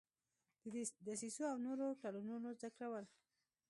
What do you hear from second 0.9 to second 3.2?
دسیسو او نورو تړونونو ذکرول.